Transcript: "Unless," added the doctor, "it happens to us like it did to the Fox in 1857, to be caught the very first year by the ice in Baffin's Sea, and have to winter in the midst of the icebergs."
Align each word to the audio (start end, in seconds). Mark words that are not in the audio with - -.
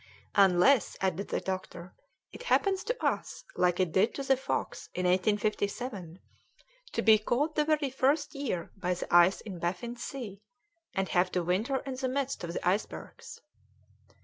"Unless," 0.33 0.97
added 0.99 1.27
the 1.27 1.39
doctor, 1.39 1.93
"it 2.31 2.41
happens 2.41 2.83
to 2.85 3.05
us 3.05 3.43
like 3.55 3.79
it 3.79 3.91
did 3.91 4.15
to 4.15 4.23
the 4.23 4.35
Fox 4.35 4.89
in 4.95 5.05
1857, 5.05 6.17
to 6.93 7.01
be 7.03 7.19
caught 7.19 7.53
the 7.53 7.65
very 7.65 7.91
first 7.91 8.33
year 8.33 8.71
by 8.75 8.95
the 8.95 9.15
ice 9.15 9.41
in 9.41 9.59
Baffin's 9.59 10.03
Sea, 10.03 10.41
and 10.95 11.09
have 11.09 11.31
to 11.33 11.43
winter 11.43 11.83
in 11.85 11.93
the 11.97 12.09
midst 12.09 12.43
of 12.43 12.53
the 12.53 12.67
icebergs." 12.67 13.41